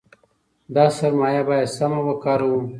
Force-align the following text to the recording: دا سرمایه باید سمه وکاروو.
دا 0.75 0.85
سرمایه 0.99 1.43
باید 1.49 1.69
سمه 1.77 1.99
وکاروو. 2.07 2.59